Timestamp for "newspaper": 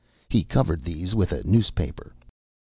1.43-2.15